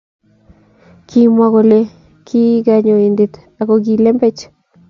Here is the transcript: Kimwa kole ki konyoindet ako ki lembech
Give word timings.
Kimwa 1.07 1.47
kole 1.53 1.79
ki 2.27 2.41
konyoindet 2.65 3.33
ako 3.59 3.73
ki 3.83 3.93
lembech 4.03 4.41